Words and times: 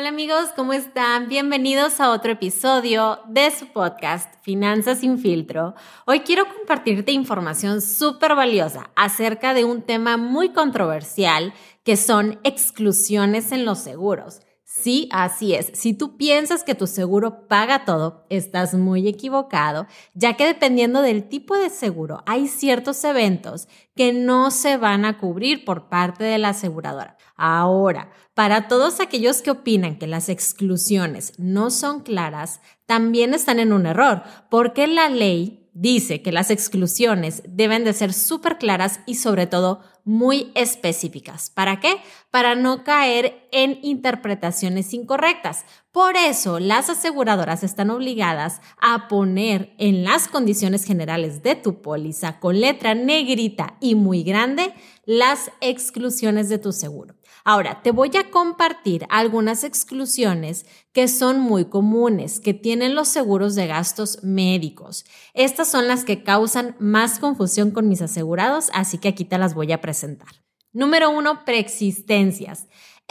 Hola 0.00 0.08
amigos, 0.08 0.48
¿cómo 0.56 0.72
están? 0.72 1.28
Bienvenidos 1.28 2.00
a 2.00 2.10
otro 2.10 2.32
episodio 2.32 3.20
de 3.28 3.50
su 3.50 3.66
podcast 3.66 4.32
Finanzas 4.42 5.00
sin 5.00 5.18
filtro. 5.18 5.74
Hoy 6.06 6.20
quiero 6.20 6.46
compartirte 6.46 7.12
información 7.12 7.82
súper 7.82 8.34
valiosa 8.34 8.88
acerca 8.96 9.52
de 9.52 9.66
un 9.66 9.82
tema 9.82 10.16
muy 10.16 10.54
controversial 10.54 11.52
que 11.84 11.98
son 11.98 12.40
exclusiones 12.44 13.52
en 13.52 13.66
los 13.66 13.80
seguros. 13.80 14.40
Sí, 14.72 15.08
así 15.10 15.52
es. 15.52 15.72
Si 15.74 15.94
tú 15.94 16.16
piensas 16.16 16.62
que 16.62 16.76
tu 16.76 16.86
seguro 16.86 17.48
paga 17.48 17.84
todo, 17.84 18.24
estás 18.30 18.72
muy 18.72 19.08
equivocado, 19.08 19.88
ya 20.14 20.36
que 20.36 20.46
dependiendo 20.46 21.02
del 21.02 21.28
tipo 21.28 21.56
de 21.56 21.70
seguro, 21.70 22.22
hay 22.24 22.46
ciertos 22.46 23.02
eventos 23.02 23.66
que 23.96 24.12
no 24.12 24.52
se 24.52 24.76
van 24.76 25.04
a 25.04 25.18
cubrir 25.18 25.64
por 25.64 25.88
parte 25.88 26.22
de 26.22 26.38
la 26.38 26.50
aseguradora. 26.50 27.16
Ahora, 27.34 28.12
para 28.34 28.68
todos 28.68 29.00
aquellos 29.00 29.42
que 29.42 29.50
opinan 29.50 29.98
que 29.98 30.06
las 30.06 30.28
exclusiones 30.28 31.32
no 31.36 31.70
son 31.70 32.00
claras, 32.00 32.60
también 32.86 33.34
están 33.34 33.58
en 33.58 33.72
un 33.72 33.86
error, 33.86 34.22
porque 34.50 34.86
la 34.86 35.08
ley 35.08 35.59
dice 35.72 36.22
que 36.22 36.32
las 36.32 36.50
exclusiones 36.50 37.42
deben 37.48 37.84
de 37.84 37.92
ser 37.92 38.12
súper 38.12 38.58
claras 38.58 39.00
y 39.06 39.16
sobre 39.16 39.46
todo 39.46 39.80
muy 40.04 40.50
específicas. 40.54 41.50
¿Para 41.50 41.78
qué? 41.80 41.96
Para 42.30 42.54
no 42.54 42.84
caer 42.84 43.48
en 43.52 43.78
interpretaciones 43.82 44.92
incorrectas. 44.94 45.64
Por 45.92 46.16
eso 46.16 46.58
las 46.58 46.90
aseguradoras 46.90 47.62
están 47.62 47.90
obligadas 47.90 48.60
a 48.80 49.08
poner 49.08 49.74
en 49.78 50.04
las 50.04 50.28
condiciones 50.28 50.84
generales 50.84 51.42
de 51.42 51.54
tu 51.54 51.82
póliza 51.82 52.40
con 52.40 52.60
letra 52.60 52.94
negrita 52.94 53.76
y 53.80 53.94
muy 53.94 54.22
grande 54.22 54.72
las 55.04 55.50
exclusiones 55.60 56.48
de 56.48 56.58
tu 56.58 56.72
seguro. 56.72 57.14
Ahora, 57.44 57.82
te 57.82 57.90
voy 57.90 58.10
a 58.16 58.30
compartir 58.30 59.06
algunas 59.10 59.64
exclusiones 59.64 60.66
que 60.92 61.08
son 61.08 61.40
muy 61.40 61.66
comunes, 61.66 62.40
que 62.40 62.54
tienen 62.54 62.94
los 62.94 63.08
seguros 63.08 63.54
de 63.54 63.66
gastos 63.66 64.22
médicos. 64.22 65.04
Estas 65.34 65.68
son 65.70 65.88
las 65.88 66.04
que 66.04 66.22
causan 66.22 66.76
más 66.78 67.18
confusión 67.18 67.70
con 67.70 67.88
mis 67.88 68.02
asegurados, 68.02 68.70
así 68.74 68.98
que 68.98 69.08
aquí 69.08 69.24
te 69.24 69.38
las 69.38 69.54
voy 69.54 69.72
a 69.72 69.80
presentar. 69.80 70.28
Número 70.72 71.10
uno, 71.10 71.44
preexistencias. 71.44 72.68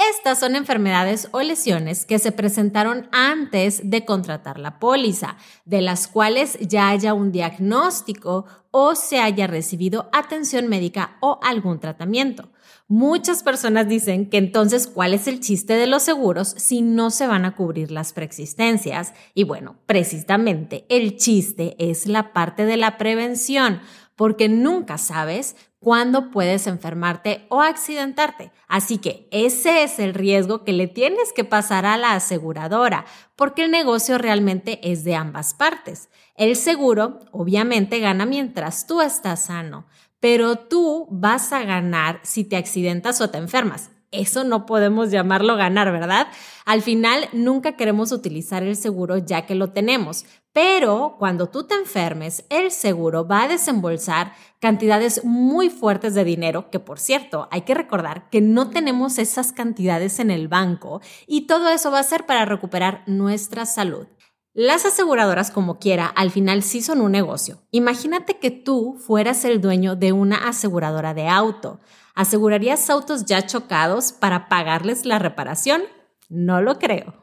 Estas 0.07 0.39
son 0.39 0.55
enfermedades 0.55 1.27
o 1.31 1.41
lesiones 1.41 2.05
que 2.05 2.19
se 2.19 2.31
presentaron 2.31 3.09
antes 3.11 3.89
de 3.89 4.05
contratar 4.05 4.57
la 4.57 4.79
póliza, 4.79 5.35
de 5.65 5.81
las 5.81 6.07
cuales 6.07 6.57
ya 6.61 6.87
haya 6.87 7.13
un 7.13 7.33
diagnóstico 7.33 8.45
o 8.71 8.95
se 8.95 9.19
haya 9.19 9.45
recibido 9.45 10.09
atención 10.13 10.69
médica 10.69 11.17
o 11.19 11.41
algún 11.43 11.81
tratamiento. 11.81 12.49
Muchas 12.87 13.43
personas 13.43 13.89
dicen 13.89 14.29
que 14.29 14.37
entonces, 14.37 14.87
¿cuál 14.87 15.13
es 15.13 15.27
el 15.27 15.41
chiste 15.41 15.73
de 15.73 15.85
los 15.85 16.03
seguros 16.03 16.55
si 16.57 16.81
no 16.81 17.09
se 17.09 17.27
van 17.27 17.43
a 17.43 17.57
cubrir 17.57 17.91
las 17.91 18.13
preexistencias? 18.13 19.13
Y 19.33 19.43
bueno, 19.43 19.75
precisamente 19.85 20.85
el 20.87 21.17
chiste 21.17 21.75
es 21.77 22.07
la 22.07 22.31
parte 22.31 22.65
de 22.65 22.77
la 22.77 22.97
prevención, 22.97 23.81
porque 24.15 24.47
nunca 24.47 24.97
sabes 24.97 25.55
cuándo 25.79 26.29
puedes 26.29 26.67
enfermarte 26.67 27.45
o 27.49 27.61
accidentarte. 27.61 28.51
Así 28.67 28.97
que 28.97 29.27
ese 29.31 29.83
es 29.83 29.99
el 29.99 30.13
riesgo 30.13 30.63
que 30.63 30.73
le 30.73 30.87
tienes 30.87 31.33
que 31.33 31.43
pasar 31.43 31.85
a 31.85 31.97
la 31.97 32.13
aseguradora, 32.13 33.05
porque 33.35 33.63
el 33.63 33.71
negocio 33.71 34.17
realmente 34.17 34.79
es 34.91 35.03
de 35.03 35.15
ambas 35.15 35.53
partes. 35.53 36.09
El 36.35 36.55
seguro 36.55 37.19
obviamente 37.31 37.99
gana 37.99 38.25
mientras 38.25 38.85
tú 38.85 39.01
estás 39.01 39.45
sano, 39.45 39.87
pero 40.19 40.57
tú 40.57 41.07
vas 41.09 41.53
a 41.53 41.63
ganar 41.63 42.19
si 42.23 42.43
te 42.43 42.57
accidentas 42.57 43.21
o 43.21 43.29
te 43.29 43.37
enfermas. 43.37 43.91
Eso 44.11 44.43
no 44.43 44.65
podemos 44.65 45.11
llamarlo 45.11 45.55
ganar, 45.55 45.91
¿verdad? 45.91 46.27
Al 46.65 46.81
final, 46.81 47.29
nunca 47.31 47.75
queremos 47.75 48.11
utilizar 48.11 48.63
el 48.63 48.75
seguro 48.75 49.19
ya 49.19 49.45
que 49.45 49.53
lo 49.53 49.71
tenemos, 49.71 50.25
pero 50.53 51.15
cuando 51.19 51.47
tú 51.47 51.65
te 51.65 51.75
enfermes, 51.75 52.43
el 52.49 52.71
seguro 52.71 53.27
va 53.27 53.43
a 53.43 53.47
desembolsar 53.47 54.33
cantidades 54.59 55.23
muy 55.23 55.69
fuertes 55.69 56.15
de 56.15 56.23
dinero, 56.23 56.69
que 56.71 56.79
por 56.79 56.99
cierto, 56.99 57.47
hay 57.51 57.61
que 57.61 57.75
recordar 57.75 58.29
que 58.29 58.41
no 58.41 58.69
tenemos 58.69 59.19
esas 59.19 59.53
cantidades 59.53 60.19
en 60.19 60.31
el 60.31 60.47
banco 60.47 61.01
y 61.27 61.47
todo 61.47 61.69
eso 61.69 61.91
va 61.91 61.99
a 61.99 62.03
ser 62.03 62.25
para 62.25 62.45
recuperar 62.45 63.03
nuestra 63.05 63.65
salud. 63.65 64.07
Las 64.53 64.85
aseguradoras, 64.85 65.51
como 65.51 65.77
quiera, 65.77 66.07
al 66.07 66.31
final 66.31 66.63
sí 66.63 66.81
son 66.81 67.01
un 67.01 67.11
negocio. 67.11 67.61
Imagínate 67.71 68.39
que 68.39 68.49
tú 68.49 68.97
fueras 68.99 69.45
el 69.45 69.61
dueño 69.61 69.95
de 69.95 70.11
una 70.11 70.49
aseguradora 70.49 71.13
de 71.13 71.27
auto. 71.27 71.79
¿Asegurarías 72.15 72.89
autos 72.89 73.25
ya 73.25 73.45
chocados 73.45 74.11
para 74.11 74.49
pagarles 74.49 75.05
la 75.05 75.19
reparación? 75.19 75.83
No 76.27 76.61
lo 76.61 76.79
creo. 76.79 77.13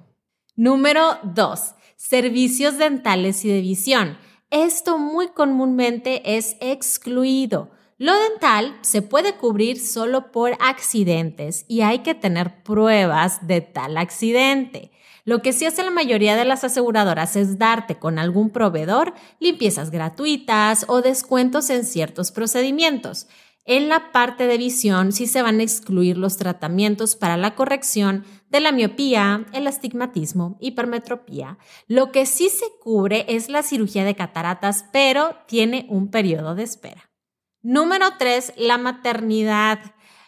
Número 0.55 1.19
2. 1.25 1.75
Servicios 1.97 2.77
dentales 2.77 3.43
y 3.47 3.49
de 3.49 3.63
visión. 3.63 4.19
Esto 4.51 4.99
muy 4.99 5.29
comúnmente 5.29 6.37
es 6.37 6.57
excluido. 6.61 7.71
Lo 7.97 8.13
dental 8.15 8.79
se 8.83 9.01
puede 9.01 9.37
cubrir 9.37 9.81
solo 9.81 10.31
por 10.31 10.59
accidentes 10.61 11.65
y 11.69 11.81
hay 11.81 12.01
que 12.01 12.15
tener 12.15 12.63
pruebas 12.63 13.47
de 13.47 13.63
tal 13.63 13.97
accidente. 13.97 14.91
Lo 15.25 15.41
que 15.41 15.55
sí 15.55 15.65
hace 15.65 15.83
la 15.83 15.91
mayoría 15.91 16.37
de 16.37 16.45
las 16.45 16.65
aseguradoras 16.65 17.35
es 17.35 17.59
darte 17.59 17.99
con 17.99 18.19
algún 18.19 18.51
proveedor 18.51 19.15
limpiezas 19.41 19.91
gratuitas 19.91 20.85
o 20.89 21.01
descuentos 21.01 21.71
en 21.71 21.87
ciertos 21.87 22.31
procedimientos. 22.31 23.27
En 23.69 23.89
la 23.89 24.13
parte 24.13 24.47
de 24.47 24.59
visión 24.59 25.11
sí 25.11 25.27
se 25.27 25.43
van 25.43 25.59
a 25.59 25.65
excluir 25.65 26.17
los 26.17 26.37
tratamientos 26.37 27.17
para 27.17 27.37
la 27.37 27.57
corrección 27.57 28.25
de 28.49 28.61
la 28.61 28.71
miopía, 28.71 29.45
el 29.53 29.67
astigmatismo, 29.67 30.57
hipermetropía. 30.61 31.59
Lo 31.89 32.13
que 32.13 32.27
sí 32.27 32.49
se 32.49 32.67
cubre 32.81 33.27
es 33.29 33.49
la 33.49 33.65
cirugía 33.65 34.05
de 34.05 34.15
cataratas, 34.15 34.85
pero 34.93 35.35
tiene 35.49 35.85
un 35.91 36.13
periodo 36.13 36.55
de 36.55 36.63
espera. 36.63 37.11
Número 37.61 38.07
3, 38.17 38.53
la 38.57 38.79
maternidad. 38.79 39.81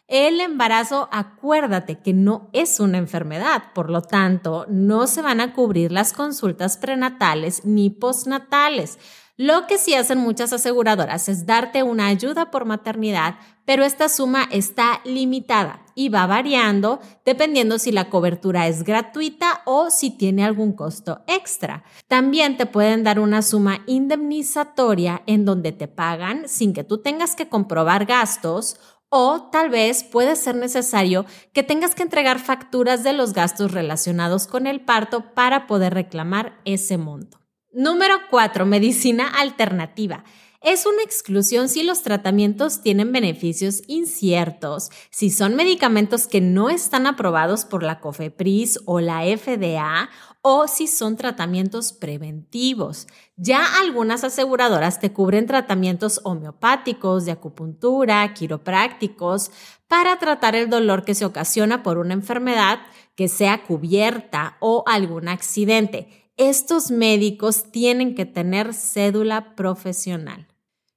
El 0.09 0.41
embarazo, 0.41 1.09
acuérdate 1.13 2.01
que 2.01 2.15
no 2.15 2.51
es 2.53 2.81
una 2.81 2.99
enfermedad, 2.99 3.73
por 3.73 3.89
lo 3.89 4.03
tanto, 4.03 4.67
no 4.69 5.07
se 5.07 5.23
van 5.23 5.41
a 5.41 5.53
cubrir 5.53 5.93
las 5.93 6.13
consultas 6.13 6.77
prenatales 6.77 7.65
ni 7.65 7.91
postnatales. 7.91 8.99
Lo 9.41 9.69
que 9.69 9.79
sí 9.79 9.95
hacen 9.95 10.19
muchas 10.19 10.53
aseguradoras 10.53 11.29
es 11.29 11.47
darte 11.47 11.85
una 11.85 12.09
ayuda 12.09 12.51
por 12.51 12.65
maternidad, 12.65 13.37
pero 13.65 13.85
esta 13.85 14.09
suma 14.09 14.49
está 14.51 15.01
limitada 15.05 15.87
y 15.95 16.09
va 16.09 16.27
variando 16.27 16.99
dependiendo 17.25 17.79
si 17.79 17.93
la 17.93 18.11
cobertura 18.11 18.67
es 18.67 18.83
gratuita 18.83 19.63
o 19.65 19.91
si 19.91 20.11
tiene 20.11 20.45
algún 20.45 20.73
costo 20.73 21.21
extra. 21.29 21.85
También 22.09 22.57
te 22.57 22.67
pueden 22.67 23.05
dar 23.05 23.21
una 23.21 23.43
suma 23.43 23.85
indemnizatoria 23.87 25.23
en 25.27 25.45
donde 25.45 25.71
te 25.71 25.87
pagan 25.87 26.49
sin 26.49 26.73
que 26.73 26.83
tú 26.83 26.99
tengas 26.99 27.37
que 27.37 27.49
comprobar 27.49 28.07
gastos 28.07 28.81
o 29.09 29.51
tal 29.53 29.71
vez 29.71 30.03
puede 30.03 30.35
ser 30.35 30.57
necesario 30.57 31.27
que 31.53 31.63
tengas 31.63 31.95
que 31.95 32.03
entregar 32.03 32.41
facturas 32.41 33.05
de 33.05 33.13
los 33.13 33.35
gastos 33.35 33.71
relacionados 33.71 34.49
con 34.49 34.67
el 34.67 34.81
parto 34.81 35.33
para 35.33 35.69
poder 35.69 35.95
reclamar 35.95 36.59
ese 36.65 36.99
monto. 36.99 37.38
Número 37.73 38.15
4. 38.31 38.65
Medicina 38.65 39.29
alternativa. 39.29 40.25
Es 40.63 40.87
una 40.87 41.03
exclusión 41.03 41.69
si 41.69 41.83
los 41.83 42.03
tratamientos 42.03 42.81
tienen 42.81 43.13
beneficios 43.13 43.83
inciertos, 43.87 44.91
si 45.11 45.29
son 45.29 45.55
medicamentos 45.55 46.27
que 46.27 46.41
no 46.41 46.71
están 46.71 47.07
aprobados 47.07 47.67
por 47.67 47.83
la 47.83 48.01
COFEPRIS 48.01 48.81
o 48.87 49.01
la 49.01 49.21
FDA 49.21 50.09
o 50.41 50.67
si 50.67 50.87
son 50.87 51.17
tratamientos 51.17 51.93
preventivos. 51.93 53.07
Ya 53.37 53.79
algunas 53.81 54.25
aseguradoras 54.25 54.99
te 54.99 55.13
cubren 55.13 55.47
tratamientos 55.47 56.23
homeopáticos, 56.25 57.27
de 57.27 57.33
acupuntura, 57.33 58.33
quiroprácticos, 58.33 59.51
para 59.89 60.19
tratar 60.19 60.57
el 60.57 60.71
dolor 60.71 61.05
que 61.05 61.15
se 61.15 61.27
ocasiona 61.27 61.83
por 61.83 61.99
una 61.99 62.15
enfermedad 62.15 62.79
que 63.15 63.29
sea 63.29 63.63
cubierta 63.65 64.57
o 64.61 64.85
algún 64.87 65.29
accidente 65.29 66.28
estos 66.39 66.91
médicos 66.91 67.71
tienen 67.71 68.15
que 68.15 68.25
tener 68.25 68.73
cédula 68.73 69.55
profesional. 69.55 70.47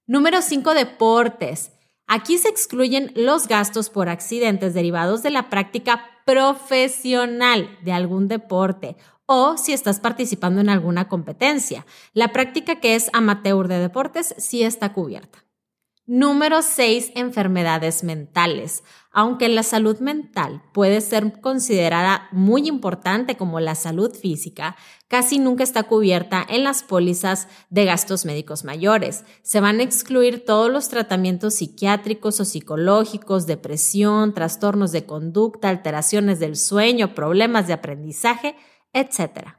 Número 0.07 0.41
5. 0.41 0.73
Deportes. 0.73 1.71
Aquí 2.07 2.37
se 2.37 2.49
excluyen 2.49 3.11
los 3.15 3.47
gastos 3.47 3.89
por 3.89 4.09
accidentes 4.09 4.73
derivados 4.73 5.23
de 5.23 5.31
la 5.31 5.49
práctica 5.49 6.05
profesional 6.25 7.77
de 7.83 7.91
algún 7.91 8.27
deporte 8.27 8.97
o 9.25 9.57
si 9.57 9.73
estás 9.73 9.99
participando 9.99 10.61
en 10.61 10.69
alguna 10.69 11.07
competencia. 11.07 11.85
La 12.13 12.33
práctica 12.33 12.81
que 12.81 12.95
es 12.95 13.09
amateur 13.13 13.67
de 13.67 13.79
deportes 13.79 14.35
sí 14.37 14.63
está 14.63 14.93
cubierta. 14.93 15.45
Número 16.05 16.61
6. 16.61 17.13
Enfermedades 17.15 18.03
mentales. 18.03 18.83
Aunque 19.13 19.49
la 19.49 19.63
salud 19.63 19.99
mental 19.99 20.63
puede 20.71 21.01
ser 21.01 21.41
considerada 21.41 22.29
muy 22.31 22.69
importante 22.69 23.35
como 23.35 23.59
la 23.59 23.75
salud 23.75 24.15
física, 24.15 24.77
casi 25.09 25.37
nunca 25.37 25.63
está 25.65 25.83
cubierta 25.83 26.45
en 26.47 26.63
las 26.63 26.81
pólizas 26.81 27.49
de 27.69 27.83
gastos 27.83 28.23
médicos 28.23 28.63
mayores. 28.63 29.25
Se 29.41 29.59
van 29.59 29.81
a 29.81 29.83
excluir 29.83 30.45
todos 30.45 30.71
los 30.71 30.87
tratamientos 30.87 31.55
psiquiátricos 31.55 32.39
o 32.39 32.45
psicológicos, 32.45 33.47
depresión, 33.47 34.33
trastornos 34.33 34.93
de 34.93 35.05
conducta, 35.05 35.67
alteraciones 35.67 36.39
del 36.39 36.55
sueño, 36.55 37.13
problemas 37.13 37.67
de 37.67 37.73
aprendizaje, 37.73 38.55
etc. 38.93 39.55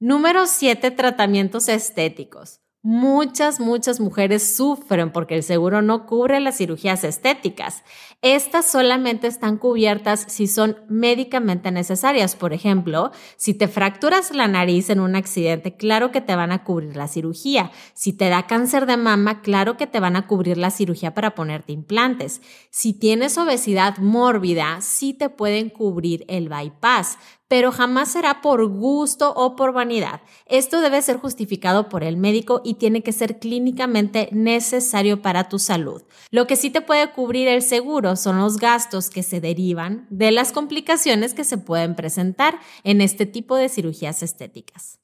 Número 0.00 0.46
7. 0.46 0.90
Tratamientos 0.90 1.68
estéticos. 1.68 2.60
Muchas, 2.82 3.60
muchas 3.60 4.00
mujeres 4.00 4.56
sufren 4.56 5.12
porque 5.12 5.34
el 5.34 5.42
seguro 5.42 5.82
no 5.82 6.06
cubre 6.06 6.40
las 6.40 6.56
cirugías 6.56 7.04
estéticas. 7.04 7.82
Estas 8.22 8.70
solamente 8.70 9.26
están 9.26 9.58
cubiertas 9.58 10.24
si 10.28 10.46
son 10.46 10.78
médicamente 10.88 11.70
necesarias. 11.72 12.36
Por 12.36 12.54
ejemplo, 12.54 13.12
si 13.36 13.52
te 13.52 13.68
fracturas 13.68 14.30
la 14.30 14.48
nariz 14.48 14.88
en 14.88 15.00
un 15.00 15.14
accidente, 15.14 15.76
claro 15.76 16.10
que 16.10 16.22
te 16.22 16.34
van 16.34 16.52
a 16.52 16.64
cubrir 16.64 16.96
la 16.96 17.06
cirugía. 17.06 17.70
Si 17.92 18.14
te 18.14 18.30
da 18.30 18.46
cáncer 18.46 18.86
de 18.86 18.96
mama, 18.96 19.42
claro 19.42 19.76
que 19.76 19.86
te 19.86 20.00
van 20.00 20.16
a 20.16 20.26
cubrir 20.26 20.56
la 20.56 20.70
cirugía 20.70 21.12
para 21.12 21.34
ponerte 21.34 21.72
implantes. 21.72 22.40
Si 22.70 22.94
tienes 22.94 23.36
obesidad 23.36 23.98
mórbida, 23.98 24.80
sí 24.80 25.12
te 25.12 25.28
pueden 25.28 25.68
cubrir 25.68 26.24
el 26.28 26.48
bypass 26.48 27.18
pero 27.50 27.72
jamás 27.72 28.12
será 28.12 28.42
por 28.42 28.64
gusto 28.68 29.34
o 29.34 29.56
por 29.56 29.72
vanidad. 29.72 30.20
Esto 30.46 30.80
debe 30.80 31.02
ser 31.02 31.16
justificado 31.16 31.88
por 31.88 32.04
el 32.04 32.16
médico 32.16 32.60
y 32.64 32.74
tiene 32.74 33.02
que 33.02 33.10
ser 33.10 33.40
clínicamente 33.40 34.28
necesario 34.30 35.20
para 35.20 35.48
tu 35.48 35.58
salud. 35.58 36.00
Lo 36.30 36.46
que 36.46 36.54
sí 36.54 36.70
te 36.70 36.80
puede 36.80 37.10
cubrir 37.10 37.48
el 37.48 37.62
seguro 37.62 38.14
son 38.14 38.38
los 38.38 38.58
gastos 38.58 39.10
que 39.10 39.24
se 39.24 39.40
derivan 39.40 40.06
de 40.10 40.30
las 40.30 40.52
complicaciones 40.52 41.34
que 41.34 41.42
se 41.42 41.58
pueden 41.58 41.96
presentar 41.96 42.60
en 42.84 43.00
este 43.00 43.26
tipo 43.26 43.56
de 43.56 43.68
cirugías 43.68 44.22
estéticas. 44.22 44.99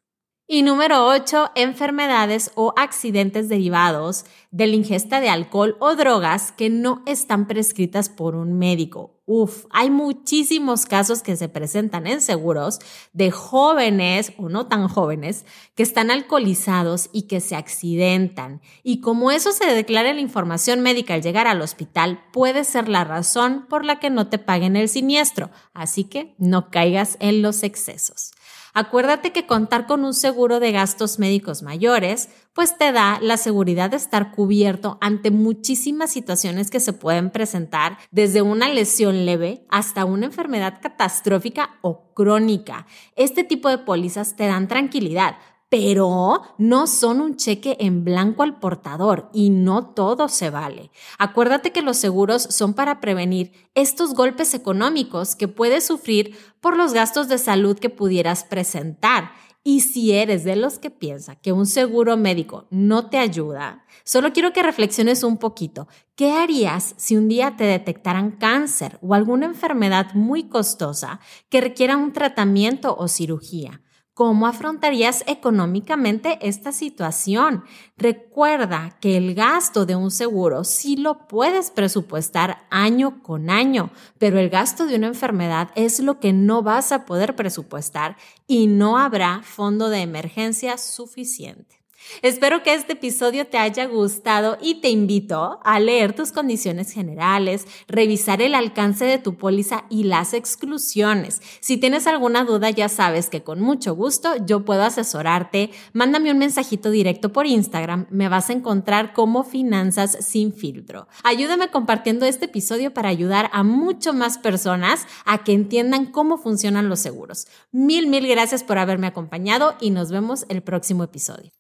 Y 0.49 0.63
número 0.63 1.09
8, 1.09 1.51
enfermedades 1.57 2.53
o 2.55 2.73
accidentes 2.77 3.49
derivados 3.49 4.25
de 4.53 4.69
la 4.69 4.77
ingesta 4.77 5.21
de 5.21 5.29
alcohol 5.29 5.77
o 5.81 5.97
drogas 5.97 6.53
que 6.53 6.71
no 6.71 7.03
están 7.05 7.49
prescritas 7.49 8.09
por 8.09 8.37
un 8.37 8.57
médico. 8.57 9.17
Uf, 9.27 9.65
hay 9.71 9.91
muchísimos 9.91 10.87
casos 10.87 11.25
que 11.25 11.35
se 11.35 11.49
presentan 11.49 12.07
en 12.07 12.21
seguros 12.21 12.79
de 13.13 13.33
jóvenes 13.33 14.35
o 14.39 14.49
no 14.49 14.69
tan 14.69 14.87
jóvenes 14.87 15.47
que 15.75 15.83
están 15.83 16.13
alcoholizados 16.13 17.11
y 17.13 17.23
que 17.23 17.41
se 17.41 17.57
accidentan. 17.57 18.61
Y 18.85 19.01
como 19.01 19.33
eso 19.33 19.51
se 19.51 19.67
declara 19.67 20.11
en 20.11 20.17
la 20.17 20.23
información 20.23 20.81
médica 20.81 21.15
al 21.15 21.23
llegar 21.23 21.49
al 21.49 21.61
hospital, 21.61 22.23
puede 22.33 22.63
ser 22.63 22.89
la 22.89 23.03
razón 23.03 23.67
por 23.69 23.85
la 23.85 23.99
que 23.99 24.11
no 24.11 24.29
te 24.29 24.39
paguen 24.39 24.77
el 24.77 24.89
siniestro. 24.89 25.51
Así 25.75 26.05
que 26.05 26.37
no 26.39 26.71
caigas 26.71 27.17
en 27.19 27.43
los 27.43 27.65
excesos. 27.65 28.31
Acuérdate 28.79 29.33
que 29.33 29.47
contar 29.47 29.87
con 29.87 30.05
un 30.05 30.13
seguro 30.13 30.61
de 30.61 30.71
gastos 30.71 31.19
médicos 31.19 31.63
mayores, 31.63 32.29
pues 32.53 32.77
te 32.77 32.93
da 32.93 33.19
la 33.23 33.39
seguridad 33.39 33.89
de 33.89 33.97
estar 33.97 34.33
cubierto 34.33 34.99
ante 35.01 35.31
muchísimas 35.31 36.13
situaciones 36.13 36.71
que 36.71 36.79
se 36.79 36.93
pueden 36.93 37.31
presentar, 37.31 37.97
desde 38.11 38.43
una 38.43 38.69
lesión 38.69 39.25
leve 39.25 39.65
hasta 39.71 40.05
una 40.05 40.27
enfermedad 40.27 40.79
catastrófica 40.83 41.79
o 41.81 42.13
crónica. 42.13 42.87
Este 43.17 43.45
tipo 43.45 43.71
de 43.71 43.79
pólizas 43.79 44.37
te 44.37 44.47
dan 44.47 44.69
tranquilidad, 44.69 45.39
pero 45.69 46.43
no 46.59 46.87
son 46.87 47.21
un 47.21 47.37
cheque 47.37 47.77
en 47.81 48.05
blanco 48.05 48.43
al 48.43 48.59
portador 48.59 49.29
y 49.33 49.51
no 49.51 49.89
todo 49.89 50.29
se 50.29 50.51
vale. 50.51 50.91
Acuérdate 51.19 51.73
que 51.73 51.83
los 51.83 51.97
seguros 51.97 52.43
son 52.43 52.75
para 52.75 53.01
prevenir 53.01 53.53
estos 53.75 54.15
golpes 54.15 54.55
económicos 54.55 55.35
que 55.35 55.49
puedes 55.49 55.85
sufrir 55.85 56.37
por 56.61 56.77
los 56.77 56.93
gastos 56.93 57.29
de 57.29 57.39
salud 57.39 57.79
que 57.79 57.91
pudieras 57.91 58.45
presentar. 58.45 59.33
Y 59.65 59.81
si 59.81 60.13
eres 60.13 60.45
de 60.45 60.55
los 60.55 60.79
que 60.79 60.91
piensa 60.91 61.35
que 61.35 61.51
un 61.51 61.67
seguro 61.67 62.17
médico 62.17 62.69
no 62.71 63.11
te 63.11 63.19
ayuda, 63.19 63.85
solo 64.05 64.33
quiero 64.33 64.53
que 64.53 64.63
reflexiones 64.63 65.25
un 65.25 65.39
poquito. 65.39 65.89
¿Qué 66.15 66.31
harías 66.31 66.95
si 66.97 67.17
un 67.17 67.27
día 67.27 67.57
te 67.57 67.65
detectaran 67.65 68.31
cáncer 68.31 69.01
o 69.03 69.13
alguna 69.15 69.47
enfermedad 69.47 70.15
muy 70.15 70.45
costosa 70.45 71.19
que 71.49 71.61
requiera 71.61 71.97
un 71.97 72.13
tratamiento 72.13 72.97
o 72.97 73.09
cirugía? 73.09 73.83
¿Cómo 74.17 74.47
afrontarías 74.47 75.23
económicamente 75.27 76.39
esta 76.41 76.73
situación? 76.73 77.65
Recuerda 77.99 78.97
que 78.99 79.19
el 79.19 79.35
gasto 79.35 79.85
de 79.85 79.95
un 79.95 80.11
seguro 80.11 80.65
sí 80.65 80.97
lo 80.97 81.29
puedes 81.29 81.71
presupuestar 81.71 82.67
año 82.71 83.23
con 83.23 83.51
año, 83.51 83.91
pero 84.17 84.39
el 84.39 84.49
gasto 84.49 84.87
de 84.87 84.97
una 84.97 85.09
enfermedad 85.09 85.69
es 85.75 86.01
lo 86.01 86.19
que 86.19 86.33
no 86.33 86.63
vas 86.63 86.93
a 86.93 87.05
poder 87.05 87.37
presupuestar 87.37 88.17
y 88.47 88.69
no 88.69 88.97
habrá 88.97 89.43
fondo 89.43 89.91
de 89.91 90.01
emergencia 90.01 90.79
suficiente. 90.79 91.76
Espero 92.23 92.63
que 92.63 92.75
este 92.75 92.95
episodio 92.95 93.47
te 93.47 93.59
haya 93.59 93.87
gustado 93.87 94.59
y 94.61 94.81
te 94.81 94.89
invito 94.89 95.61
a 95.65 95.81
leer 95.81 96.15
tus 96.15 96.33
condiciones 96.33 96.93
generales, 96.93 97.67
revisar 97.89 98.43
el 98.43 98.55
alcance 98.55 99.05
de 99.05 99.19
tu 99.19 99.37
póliza 99.37 99.85
y 99.91 100.05
las 100.05 100.35
exclusiones. 100.35 101.41
Si 101.61 101.77
tienes 101.77 102.07
alguna 102.07 102.45
duda, 102.45 102.71
ya 102.71 102.89
sabes 102.89 103.29
que 103.29 103.43
con 103.43 103.61
mucho 103.61 103.95
gusto 103.95 104.35
yo 104.45 104.65
puedo 104.65 104.83
asesorarte. 104.83 105.71
Mándame 105.93 106.31
un 106.31 106.39
mensajito 106.39 106.91
directo 106.91 107.33
por 107.33 107.47
Instagram, 107.47 108.07
me 108.11 108.29
vas 108.29 108.51
a 108.51 108.55
encontrar 108.55 109.13
como 109.13 109.45
Finanzas 109.45 110.17
sin 110.21 110.53
filtro. 110.53 111.09
Ayúdame 111.23 111.71
compartiendo 111.71 112.27
este 112.27 112.47
episodio 112.47 112.93
para 112.93 113.09
ayudar 113.09 113.51
a 113.53 113.63
mucho 113.63 114.13
más 114.13 114.39
personas 114.39 115.07
a 115.25 115.45
que 115.45 115.53
entiendan 115.53 116.07
cómo 116.07 116.39
funcionan 116.39 116.89
los 116.89 117.01
seguros. 117.01 117.47
Mil, 117.73 118.07
mil 118.07 118.27
gracias 118.27 118.63
por 118.63 118.79
haberme 118.79 119.07
acompañado 119.07 119.75
y 119.81 119.91
nos 119.91 120.11
vemos 120.11 120.47
el 120.49 120.63
próximo 120.63 121.05
episodio. 121.05 121.53